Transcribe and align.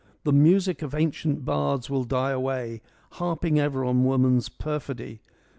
The 0.23 0.33
music 0.33 0.81
of 0.81 0.95
ancient 0.95 1.45
bards 1.45 1.87
will 1.87 2.05
die 2.05 2.31
away, 2.31 2.81
harping 3.11 3.59
ever 3.59 3.85
on 3.85 4.03
woman's 4.03 4.49
perfidy. 4.49 5.21